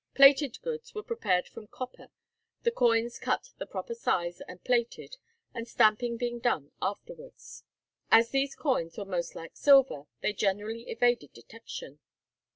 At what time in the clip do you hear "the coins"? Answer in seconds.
2.63-3.19